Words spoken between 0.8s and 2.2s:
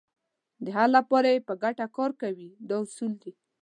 لپاره یې په ګټه کار